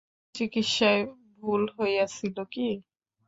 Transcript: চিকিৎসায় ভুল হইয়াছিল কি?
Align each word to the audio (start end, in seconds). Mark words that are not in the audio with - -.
চিকিৎসায় 0.35 1.01
ভুল 1.35 1.61
হইয়াছিল 1.75 2.37
কি? 2.51 2.67